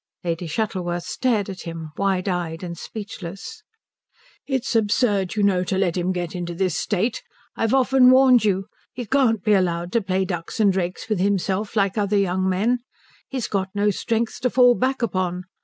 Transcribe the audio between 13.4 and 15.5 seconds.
got no strength to fall back upon.